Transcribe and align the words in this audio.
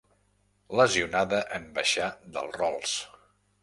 Lesionada 0.79 1.43
en 1.59 1.71
baixar 1.79 2.11
del 2.35 2.53
Rolls. 2.61 3.01